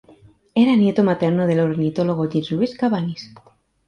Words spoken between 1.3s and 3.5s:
del ornitólogo Jean Louis Cabanis.